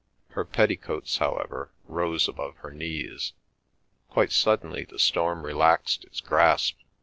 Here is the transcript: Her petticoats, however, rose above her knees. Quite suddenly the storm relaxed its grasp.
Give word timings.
Her 0.29 0.43
petticoats, 0.45 1.19
however, 1.19 1.69
rose 1.85 2.27
above 2.27 2.55
her 2.55 2.71
knees. 2.71 3.33
Quite 4.09 4.31
suddenly 4.31 4.83
the 4.83 4.97
storm 4.97 5.45
relaxed 5.45 6.05
its 6.05 6.21
grasp. 6.21 6.77